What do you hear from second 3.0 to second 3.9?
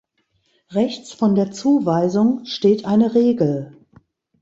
Regel.